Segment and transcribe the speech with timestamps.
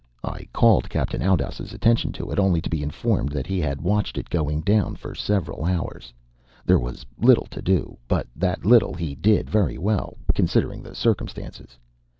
[0.23, 4.17] I called Captain Oudouse's attention to it, only to be informed that he had watched
[4.17, 6.11] it going down for several hours.
[6.65, 11.77] There was little to do, but that little he did very well, considering the circumstances.